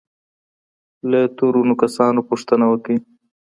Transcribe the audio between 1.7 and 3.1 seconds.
کسانو پوښتني وکړئ.